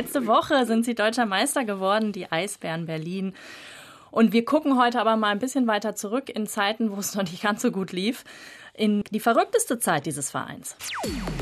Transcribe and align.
letzte 0.00 0.26
Woche 0.26 0.64
sind 0.64 0.86
sie 0.86 0.94
deutscher 0.94 1.26
Meister 1.26 1.66
geworden, 1.66 2.12
die 2.12 2.32
Eisbären 2.32 2.86
Berlin. 2.86 3.34
Und 4.10 4.32
wir 4.32 4.46
gucken 4.46 4.80
heute 4.80 4.98
aber 4.98 5.14
mal 5.16 5.28
ein 5.28 5.38
bisschen 5.38 5.66
weiter 5.66 5.94
zurück 5.94 6.30
in 6.30 6.46
Zeiten, 6.46 6.90
wo 6.90 6.98
es 6.98 7.14
noch 7.14 7.24
nicht 7.24 7.42
ganz 7.42 7.60
so 7.60 7.70
gut 7.70 7.92
lief, 7.92 8.24
in 8.72 9.04
die 9.10 9.20
verrückteste 9.20 9.78
Zeit 9.78 10.06
dieses 10.06 10.30
Vereins. 10.30 10.74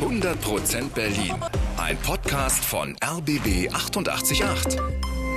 100% 0.01 0.89
Berlin. 0.93 1.37
Ein 1.77 1.97
Podcast 1.99 2.65
von 2.65 2.97
RBB 3.01 3.73
888. 3.73 4.43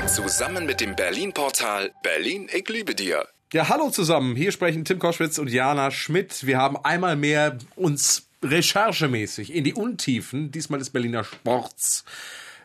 Zusammen 0.07 0.65
mit 0.65 0.81
dem 0.81 0.95
Berlin-Portal 0.95 1.91
Berlin, 2.01 2.49
ich 2.51 2.67
liebe 2.69 2.95
dir. 2.95 3.27
Ja, 3.53 3.69
hallo 3.69 3.91
zusammen. 3.91 4.35
Hier 4.35 4.51
sprechen 4.51 4.83
Tim 4.83 4.97
Koschwitz 4.97 5.38
und 5.38 5.47
Jana 5.47 5.91
Schmidt. 5.91 6.47
Wir 6.47 6.57
haben 6.57 6.75
einmal 6.83 7.16
mehr 7.16 7.59
uns 7.75 8.30
recherchemäßig 8.44 9.53
in 9.53 9.63
die 9.63 9.75
Untiefen, 9.75 10.49
diesmal 10.49 10.80
des 10.80 10.89
Berliner 10.89 11.23
Sports, 11.23 12.03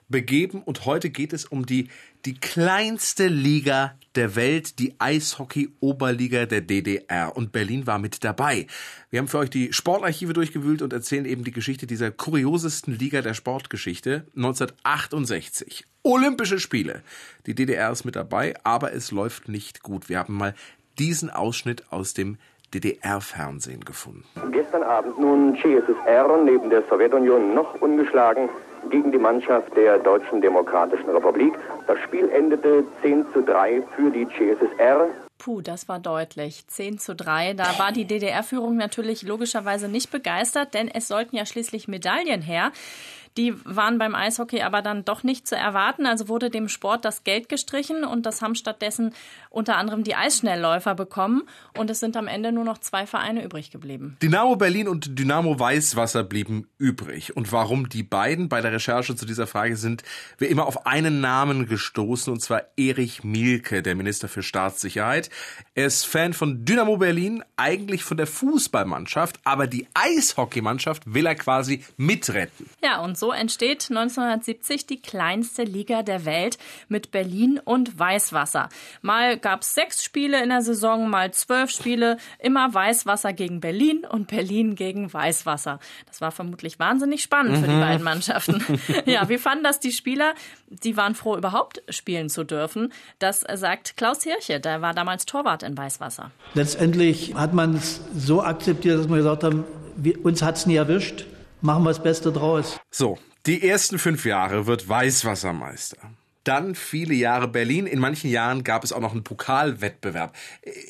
begeben. 0.08 0.62
Und 0.62 0.86
heute 0.86 1.10
geht 1.10 1.32
es 1.32 1.44
um 1.44 1.66
die, 1.66 1.88
die 2.24 2.34
kleinste 2.34 3.28
Liga 3.28 3.94
der 4.14 4.34
Welt, 4.36 4.78
die 4.78 4.94
Eishockey-Oberliga 4.98 6.46
der 6.46 6.60
DDR. 6.60 7.36
Und 7.36 7.52
Berlin 7.52 7.86
war 7.86 7.98
mit 7.98 8.24
dabei. 8.24 8.66
Wir 9.10 9.20
haben 9.20 9.28
für 9.28 9.38
euch 9.38 9.50
die 9.50 9.72
Sportarchive 9.72 10.32
durchgewühlt 10.32 10.82
und 10.82 10.92
erzählen 10.92 11.24
eben 11.24 11.44
die 11.44 11.52
Geschichte 11.52 11.86
dieser 11.86 12.10
kuriosesten 12.10 12.98
Liga 12.98 13.22
der 13.22 13.34
Sportgeschichte 13.34 14.26
1968. 14.34 15.84
Olympische 16.02 16.58
Spiele. 16.58 17.02
Die 17.46 17.54
DDR 17.54 17.90
ist 17.90 18.04
mit 18.04 18.16
dabei, 18.16 18.54
aber 18.64 18.92
es 18.92 19.10
läuft 19.10 19.48
nicht 19.48 19.82
gut. 19.82 20.08
Wir 20.08 20.18
haben 20.18 20.34
mal 20.34 20.54
diesen 20.98 21.30
Ausschnitt 21.30 21.84
aus 21.90 22.14
dem 22.14 22.38
DDR-Fernsehen 22.74 23.84
gefunden. 23.84 24.24
Gestern 24.52 24.82
Abend 24.82 25.18
nun 25.18 25.56
CSSR 25.56 26.42
neben 26.44 26.70
der 26.70 26.82
Sowjetunion 26.88 27.54
noch 27.54 27.80
ungeschlagen 27.80 28.48
gegen 28.90 29.12
die 29.12 29.18
Mannschaft 29.18 29.76
der 29.76 29.98
Deutschen 29.98 30.40
Demokratischen 30.40 31.08
Republik. 31.10 31.54
Das 31.86 31.98
Spiel 32.00 32.28
endete 32.30 32.84
10 33.02 33.26
zu 33.32 33.42
3 33.42 33.82
für 33.94 34.10
die 34.10 34.26
CSSR. 34.28 35.08
Puh, 35.38 35.60
das 35.60 35.88
war 35.88 35.98
deutlich. 35.98 36.66
10 36.66 36.98
zu 36.98 37.14
3. 37.14 37.54
Da 37.54 37.78
war 37.78 37.92
die 37.92 38.06
DDR-Führung 38.06 38.76
natürlich 38.76 39.22
logischerweise 39.22 39.88
nicht 39.88 40.10
begeistert, 40.10 40.74
denn 40.74 40.88
es 40.88 41.08
sollten 41.08 41.36
ja 41.36 41.46
schließlich 41.46 41.88
Medaillen 41.88 42.42
her. 42.42 42.72
Die 43.36 43.54
waren 43.64 43.98
beim 43.98 44.14
Eishockey 44.14 44.62
aber 44.62 44.82
dann 44.82 45.04
doch 45.04 45.22
nicht 45.22 45.46
zu 45.46 45.56
erwarten. 45.56 46.06
Also 46.06 46.28
wurde 46.28 46.50
dem 46.50 46.68
Sport 46.68 47.04
das 47.04 47.24
Geld 47.24 47.48
gestrichen 47.48 48.04
und 48.04 48.26
das 48.26 48.42
haben 48.42 48.54
stattdessen 48.54 49.14
unter 49.50 49.76
anderem 49.76 50.04
die 50.04 50.14
Eisschnellläufer 50.14 50.94
bekommen. 50.94 51.42
Und 51.76 51.90
es 51.90 52.00
sind 52.00 52.16
am 52.16 52.28
Ende 52.28 52.52
nur 52.52 52.64
noch 52.64 52.78
zwei 52.78 53.06
Vereine 53.06 53.44
übrig 53.44 53.70
geblieben. 53.70 54.16
Dynamo 54.22 54.56
Berlin 54.56 54.88
und 54.88 55.18
Dynamo 55.18 55.58
Weißwasser 55.58 56.24
blieben 56.24 56.68
übrig. 56.78 57.36
Und 57.36 57.52
warum 57.52 57.88
die 57.88 58.02
beiden 58.02 58.48
bei 58.48 58.60
der 58.60 58.72
Recherche 58.72 59.16
zu 59.16 59.26
dieser 59.26 59.46
Frage 59.46 59.76
sind 59.76 60.02
wir 60.38 60.48
immer 60.48 60.66
auf 60.66 60.86
einen 60.86 61.20
Namen 61.20 61.66
gestoßen, 61.66 62.32
und 62.32 62.40
zwar 62.40 62.62
Erich 62.76 63.24
Mielke, 63.24 63.82
der 63.82 63.94
Minister 63.94 64.28
für 64.28 64.42
Staatssicherheit. 64.42 65.30
Er 65.74 65.86
ist 65.86 66.06
Fan 66.06 66.32
von 66.32 66.64
Dynamo 66.64 66.96
Berlin, 66.96 67.42
eigentlich 67.56 68.04
von 68.04 68.16
der 68.16 68.26
Fußballmannschaft, 68.26 69.40
aber 69.44 69.66
die 69.66 69.86
Eishockeymannschaft 69.94 71.12
will 71.12 71.26
er 71.26 71.34
quasi 71.34 71.84
mitretten. 71.96 72.68
Ja, 72.82 73.00
und 73.00 73.18
so 73.18 73.25
so 73.26 73.32
entsteht 73.32 73.86
1970 73.90 74.86
die 74.86 75.00
kleinste 75.02 75.64
Liga 75.64 76.04
der 76.04 76.24
Welt 76.24 76.58
mit 76.88 77.10
Berlin 77.10 77.60
und 77.64 77.98
Weißwasser. 77.98 78.68
Mal 79.02 79.36
gab 79.36 79.62
es 79.62 79.74
sechs 79.74 80.04
Spiele 80.04 80.40
in 80.44 80.50
der 80.50 80.62
Saison, 80.62 81.10
mal 81.10 81.32
zwölf 81.32 81.70
Spiele, 81.72 82.18
immer 82.38 82.72
Weißwasser 82.72 83.32
gegen 83.32 83.58
Berlin 83.58 84.06
und 84.08 84.28
Berlin 84.28 84.76
gegen 84.76 85.12
Weißwasser. 85.12 85.80
Das 86.06 86.20
war 86.20 86.30
vermutlich 86.30 86.78
wahnsinnig 86.78 87.20
spannend 87.20 87.58
für 87.58 87.66
die 87.66 87.74
mhm. 87.74 87.80
beiden 87.80 88.04
Mannschaften. 88.04 88.62
ja, 89.06 89.28
wie 89.28 89.38
fanden 89.38 89.64
das 89.64 89.80
die 89.80 89.90
Spieler? 89.90 90.34
Sie 90.80 90.96
waren 90.96 91.16
froh, 91.16 91.36
überhaupt 91.36 91.82
spielen 91.88 92.28
zu 92.28 92.44
dürfen. 92.44 92.92
Das 93.18 93.44
sagt 93.54 93.96
Klaus 93.96 94.22
Hirche, 94.22 94.60
der 94.60 94.82
war 94.82 94.94
damals 94.94 95.26
Torwart 95.26 95.64
in 95.64 95.76
Weißwasser. 95.76 96.30
Letztendlich 96.54 97.34
hat 97.34 97.54
man 97.54 97.74
es 97.74 98.02
so 98.16 98.40
akzeptiert, 98.44 99.00
dass 99.00 99.08
wir 99.08 99.16
gesagt 99.16 99.42
haben, 99.42 99.64
wir, 99.96 100.24
uns 100.24 100.42
hat 100.42 100.58
es 100.58 100.66
nie 100.66 100.76
erwischt 100.76 101.24
machen 101.66 101.82
wir 101.82 101.90
das 101.90 102.02
Beste 102.02 102.32
draus. 102.32 102.80
So, 102.90 103.18
die 103.44 103.68
ersten 103.68 103.98
fünf 103.98 104.24
Jahre 104.24 104.66
wird 104.66 104.88
Weißwassermeister. 104.88 105.98
Dann 106.44 106.76
viele 106.76 107.12
Jahre 107.12 107.48
Berlin. 107.48 107.88
In 107.88 107.98
manchen 107.98 108.30
Jahren 108.30 108.62
gab 108.62 108.84
es 108.84 108.92
auch 108.92 109.00
noch 109.00 109.10
einen 109.10 109.24
Pokalwettbewerb. 109.24 110.32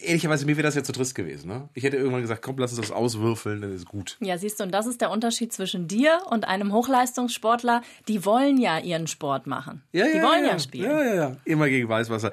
Ehrlicherweise, 0.03 0.44
mir 0.44 0.59
wäre 0.59 0.66
das 0.66 0.75
ja 0.75 0.82
zu 0.82 0.92
trist 0.92 1.15
gewesen. 1.15 1.48
Ne? 1.48 1.70
Ich 1.72 1.82
hätte 1.82 1.97
irgendwann 1.97 2.20
gesagt, 2.20 2.42
komm, 2.42 2.59
lass 2.59 2.72
uns 2.72 2.82
das 2.82 2.92
auswürfeln, 2.92 3.62
dann 3.62 3.75
ist 3.75 3.86
gut. 3.86 4.19
Ja, 4.20 4.36
siehst 4.36 4.60
du, 4.60 4.65
und 4.65 4.72
das 4.72 4.86
ist 4.86 5.00
der 5.00 5.10
Unterschied 5.10 5.54
zwischen 5.54 5.88
dir 5.88 6.19
und 6.28 6.47
einem 6.47 6.75
Hochleistungssportler. 6.75 7.81
Die 8.06 8.26
wollen 8.26 8.59
ja 8.59 8.78
ihren 8.78 9.06
Sport 9.06 9.47
machen. 9.47 9.82
Ja, 9.92 10.04
die 10.04 10.19
ja, 10.19 10.22
wollen 10.22 10.44
ja, 10.44 10.50
ja 10.50 10.59
spielen. 10.59 10.91
Ja, 10.91 11.03
ja, 11.03 11.15
ja. 11.15 11.36
Immer 11.47 11.70
gegen 11.70 11.88
Weißwasser. 11.88 12.32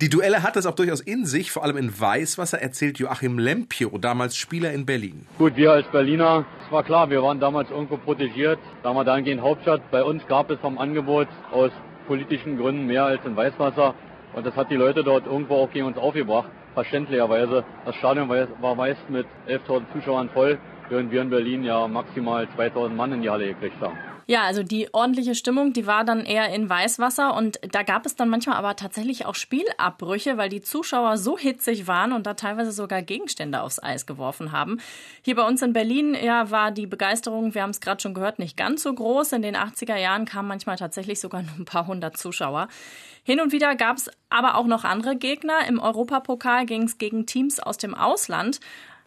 Die 0.00 0.08
Duelle 0.08 0.42
hat 0.42 0.56
es 0.56 0.64
auch 0.64 0.74
durchaus 0.74 1.02
in 1.02 1.26
sich, 1.26 1.52
vor 1.52 1.64
allem 1.64 1.76
in 1.76 2.00
Weißwasser, 2.00 2.58
erzählt 2.62 2.98
Joachim 2.98 3.38
Lempio, 3.38 3.98
damals 3.98 4.34
Spieler 4.34 4.72
in 4.72 4.86
Berlin. 4.86 5.26
Gut, 5.36 5.56
wir 5.56 5.72
als 5.72 5.86
Berliner, 5.92 6.46
war 6.72 6.82
klar, 6.82 7.10
wir 7.10 7.22
waren 7.22 7.38
damals 7.38 7.70
irgendwo 7.70 7.96
protegiert. 7.98 8.58
Da 8.82 8.92
wir 8.92 9.04
dahingehend 9.04 9.42
Hauptstadt. 9.42 9.82
Bei 9.90 10.02
uns 10.02 10.26
gab 10.26 10.50
es 10.50 10.58
vom 10.60 10.78
Angebot 10.78 11.28
aus 11.52 11.70
politischen 12.06 12.58
Gründen 12.58 12.86
mehr 12.86 13.04
als 13.04 13.24
in 13.24 13.36
Weißwasser. 13.36 13.94
Und 14.34 14.46
das 14.46 14.56
hat 14.56 14.70
die 14.70 14.76
Leute 14.76 15.04
dort 15.04 15.26
irgendwo 15.26 15.56
auch 15.56 15.70
gegen 15.70 15.86
uns 15.86 15.98
aufgebracht, 15.98 16.48
verständlicherweise. 16.74 17.64
Das 17.84 17.94
Stadion 17.96 18.28
war 18.28 18.74
meist 18.74 19.08
mit 19.10 19.26
11.000 19.46 19.82
Zuschauern 19.92 20.30
voll, 20.30 20.58
während 20.88 21.12
wir 21.12 21.20
in 21.20 21.30
Berlin 21.30 21.64
ja 21.64 21.86
maximal 21.86 22.48
2.000 22.56 22.88
Mann 22.90 23.12
in 23.12 23.22
die 23.22 23.30
Halle 23.30 23.48
gekriegt 23.48 23.80
haben. 23.80 24.11
Ja, 24.32 24.44
also 24.44 24.62
die 24.62 24.88
ordentliche 24.94 25.34
Stimmung, 25.34 25.74
die 25.74 25.86
war 25.86 26.04
dann 26.04 26.24
eher 26.24 26.48
in 26.54 26.66
Weißwasser 26.66 27.34
und 27.34 27.60
da 27.70 27.82
gab 27.82 28.06
es 28.06 28.16
dann 28.16 28.30
manchmal 28.30 28.56
aber 28.56 28.76
tatsächlich 28.76 29.26
auch 29.26 29.34
Spielabbrüche, 29.34 30.38
weil 30.38 30.48
die 30.48 30.62
Zuschauer 30.62 31.18
so 31.18 31.36
hitzig 31.36 31.86
waren 31.86 32.14
und 32.14 32.26
da 32.26 32.32
teilweise 32.32 32.72
sogar 32.72 33.02
Gegenstände 33.02 33.60
aufs 33.60 33.78
Eis 33.82 34.06
geworfen 34.06 34.50
haben. 34.50 34.80
Hier 35.20 35.34
bei 35.34 35.46
uns 35.46 35.60
in 35.60 35.74
Berlin 35.74 36.14
ja, 36.14 36.50
war 36.50 36.70
die 36.70 36.86
Begeisterung, 36.86 37.54
wir 37.54 37.60
haben 37.60 37.72
es 37.72 37.82
gerade 37.82 38.00
schon 38.00 38.14
gehört, 38.14 38.38
nicht 38.38 38.56
ganz 38.56 38.84
so 38.84 38.94
groß. 38.94 39.32
In 39.32 39.42
den 39.42 39.54
80er 39.54 39.98
Jahren 39.98 40.24
kamen 40.24 40.48
manchmal 40.48 40.76
tatsächlich 40.76 41.20
sogar 41.20 41.42
nur 41.42 41.56
ein 41.58 41.66
paar 41.66 41.86
hundert 41.86 42.16
Zuschauer. 42.16 42.68
Hin 43.24 43.38
und 43.38 43.52
wieder 43.52 43.76
gab 43.76 43.98
es 43.98 44.10
aber 44.30 44.54
auch 44.54 44.66
noch 44.66 44.84
andere 44.84 45.14
Gegner. 45.14 45.66
Im 45.68 45.78
Europapokal 45.78 46.64
ging 46.64 46.84
es 46.84 46.96
gegen 46.96 47.26
Teams 47.26 47.60
aus 47.60 47.76
dem 47.76 47.94
Ausland. 47.94 48.60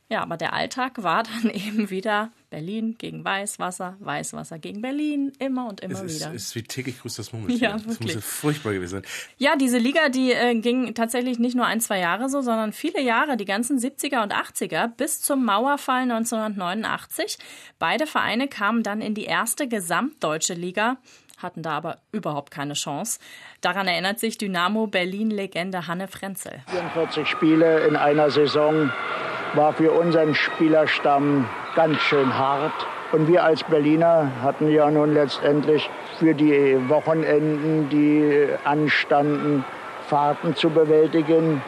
Ja, 0.07 0.21
aber 0.21 0.37
der 0.37 0.53
Alltag 0.53 1.01
war 1.01 1.23
dann 1.41 1.49
eben 1.49 1.89
wieder 1.89 2.31
Berlin 2.49 2.95
gegen 2.97 3.23
Weißwasser, 3.23 3.97
Weißwasser 3.99 4.59
gegen 4.59 4.81
Berlin, 4.81 5.33
immer 5.39 5.67
und 5.67 5.81
immer 5.81 6.03
es 6.03 6.15
wieder. 6.15 6.33
Es 6.33 6.47
ist 6.47 6.55
wie 6.55 6.63
täglich 6.63 6.99
grüßt 6.99 7.19
das 7.19 7.33
Murmeltier. 7.33 7.69
Ja, 7.69 7.73
wirklich. 7.75 7.97
Das 7.97 7.99
muss 7.99 8.13
ja 8.15 8.21
furchtbar 8.21 8.73
gewesen 8.73 9.01
sein. 9.01 9.03
Ja, 9.37 9.55
diese 9.55 9.77
Liga, 9.77 10.09
die 10.09 10.31
äh, 10.31 10.55
ging 10.55 10.93
tatsächlich 10.93 11.39
nicht 11.39 11.55
nur 11.55 11.65
ein, 11.65 11.81
zwei 11.81 11.99
Jahre 11.99 12.29
so, 12.29 12.41
sondern 12.41 12.73
viele 12.73 13.01
Jahre, 13.01 13.37
die 13.37 13.45
ganzen 13.45 13.79
70er 13.79 14.23
und 14.23 14.33
80er 14.33 14.87
bis 14.87 15.21
zum 15.21 15.45
Mauerfall 15.45 16.03
1989. 16.03 17.37
Beide 17.79 18.07
Vereine 18.07 18.47
kamen 18.47 18.83
dann 18.83 19.01
in 19.01 19.13
die 19.13 19.25
erste 19.25 19.67
gesamtdeutsche 19.67 20.53
Liga 20.53 20.97
hatten 21.37 21.61
da 21.61 21.71
aber 21.71 21.97
überhaupt 22.11 22.51
keine 22.51 22.73
Chance. 22.73 23.19
Daran 23.61 23.87
erinnert 23.87 24.19
sich 24.19 24.37
Dynamo 24.37 24.87
Berlin-Legende 24.87 25.87
Hanne 25.87 26.07
Frenzel. 26.07 26.63
44 26.67 27.27
Spiele 27.27 27.85
in 27.87 27.95
einer 27.95 28.31
Saison 28.31 28.91
war 29.53 29.73
für 29.73 29.91
unseren 29.91 30.35
Spielerstamm 30.35 31.47
ganz 31.75 31.99
schön 32.01 32.37
hart. 32.37 32.73
Und 33.11 33.27
wir 33.27 33.43
als 33.43 33.63
Berliner 33.63 34.31
hatten 34.41 34.69
ja 34.69 34.89
nun 34.89 35.13
letztendlich 35.13 35.89
für 36.17 36.33
die 36.33 36.77
Wochenenden, 36.89 37.89
die 37.89 38.47
anstanden, 38.63 39.63
Fahrten 40.07 40.55
zu 40.55 40.69
bewältigen. 40.69 41.61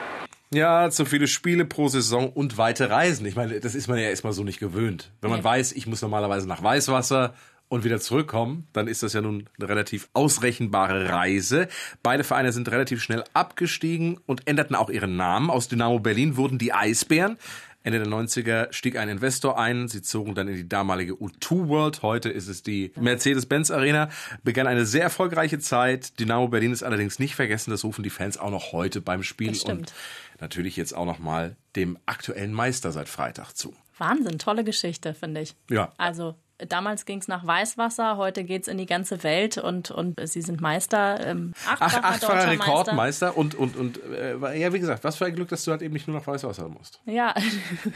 Ja, 0.54 0.90
zu 0.90 1.06
viele 1.06 1.28
Spiele 1.28 1.66
pro 1.66 1.90
Saison 1.90 2.30
und 2.30 2.58
weite 2.58 2.90
Reisen. 2.90 3.26
Ich 3.26 3.36
meine, 3.36 3.60
das 3.60 3.76
ist 3.76 3.88
man 3.88 3.98
ja 3.98 4.10
erstmal 4.10 4.34
so 4.34 4.44
nicht 4.44 4.60
gewöhnt. 4.60 5.12
Wenn 5.22 5.30
man 5.30 5.44
weiß, 5.44 5.74
ich 5.74 5.88
muss 5.88 6.02
normalerweise 6.02 6.48
nach 6.48 6.64
Weißwasser 6.64 7.34
und 7.70 7.84
wieder 7.84 8.00
zurückkommen, 8.00 8.68
dann 8.74 8.88
ist 8.88 9.04
das 9.04 9.14
ja 9.14 9.22
nun 9.22 9.50
eine 9.60 9.70
relativ 9.70 10.10
ausrechenbare 10.14 11.10
Reise. 11.10 11.68
Beide 12.04 12.24
Vereine 12.24 12.52
sind 12.52 12.70
relativ 12.72 13.02
schnell 13.02 13.24
abgestiegen 13.34 14.20
und 14.26 14.48
änderten 14.48 14.76
auch 14.76 14.90
ihren 14.90 15.18
Namen. 15.18 15.50
Aus 15.50 15.68
Dynamo 15.68 16.00
Berlin 16.00 16.38
wurden 16.38 16.58
die 16.58 16.74
Eisbären. 16.74 17.38
Ende 17.84 18.00
der 18.00 18.08
90er 18.08 18.74
stieg 18.74 18.98
ein 18.98 19.08
Investor 19.08 19.58
ein. 19.58 19.88
Sie 19.88 20.02
zogen 20.02 20.36
dann 20.36 20.50
in 20.50 20.56
die 20.56 20.68
damalige 20.68 21.14
U2 21.14 21.70
World. 21.70 22.02
Heute 22.02 22.30
ist 22.30 22.50
es 22.50 22.62
die 22.62 22.92
Mercedes-Benz 23.00 23.72
Arena. 23.72 24.10
Begann 24.44 24.68
eine 24.68 24.86
sehr 24.86 25.04
erfolgreiche 25.04 25.60
Zeit. 25.60 26.20
Dynamo 26.20 26.50
Berlin 26.50 26.74
ist 26.74 26.84
allerdings 26.84 27.18
nicht 27.18 27.36
vergessen. 27.36 27.72
Das 27.72 27.86
rufen 27.86 28.04
die 28.04 28.10
Fans 28.10 28.38
auch 28.38 28.52
noch 28.52 28.74
heute 28.74 29.00
beim 29.00 29.24
Spiel. 29.24 29.58
Und 29.66 29.94
natürlich 30.42 30.76
jetzt 30.76 30.94
auch 30.94 31.06
noch 31.06 31.20
mal 31.20 31.56
dem 31.78 31.98
aktuellen 32.06 32.52
Meister 32.52 32.92
seit 32.92 33.08
Freitag 33.08 33.54
zu. 33.54 33.74
Wahnsinn, 33.98 34.38
tolle 34.38 34.66
Geschichte, 34.66 35.14
finde 35.14 35.42
ich. 35.42 35.56
Ja. 35.70 35.94
Also 35.98 36.36
Damals 36.60 37.06
ging 37.06 37.20
es 37.20 37.28
nach 37.28 37.46
Weißwasser, 37.46 38.18
heute 38.18 38.44
geht 38.44 38.64
es 38.64 38.68
in 38.68 38.80
die 38.80 38.88
ganze 38.88 39.22
Welt 39.24 39.60
und, 39.60 39.92
und 39.92 40.20
Sie 40.28 40.42
sind 40.42 40.60
Meister. 40.60 41.20
Ähm, 41.26 41.54
achtfacher, 41.68 42.00
Ach, 42.04 42.14
achtfacher 42.16 42.50
Rekordmeister 42.50 43.38
und, 43.38 43.54
und, 43.54 43.76
und 43.76 44.00
äh, 44.04 44.58
ja, 44.58 44.74
wie 44.74 44.80
gesagt, 44.80 45.04
was 45.04 45.18
für 45.18 45.26
ein 45.26 45.36
Glück, 45.36 45.50
dass 45.50 45.66
du 45.66 45.72
halt 45.72 45.84
eben 45.84 45.94
nicht 45.94 46.08
nur 46.08 46.18
nach 46.18 46.26
Weißwasser 46.26 46.68
musst. 46.68 47.00
Ja, 47.06 47.36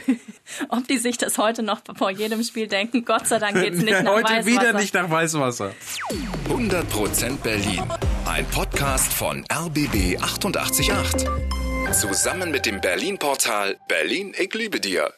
ob 0.68 0.86
die 0.86 0.98
sich 0.98 1.18
das 1.18 1.38
heute 1.38 1.64
noch 1.64 1.80
vor 1.96 2.10
jedem 2.10 2.44
Spiel 2.44 2.68
denken, 2.68 3.04
Gott 3.04 3.26
sei 3.26 3.40
Dank 3.40 3.54
geht 3.54 3.74
es 3.74 3.82
nicht 3.82 3.90
nach 4.02 4.12
heute 4.12 4.24
Weißwasser. 4.26 4.38
Heute 4.38 4.46
wieder 4.46 4.72
nicht 4.74 4.94
nach 4.94 5.10
Weißwasser. 5.10 5.72
100% 6.48 7.36
Berlin. 7.38 7.82
Ein 8.26 8.46
Podcast 8.46 9.12
von 9.12 9.44
RBB 9.52 10.22
888. 10.22 10.88
Zusammen 11.90 12.50
mit 12.52 12.64
dem 12.64 12.80
Berlin-Portal 12.80 13.76
Berlin, 13.88 14.34
ich 14.38 14.54
liebe 14.54 14.80
dir. 14.80 15.12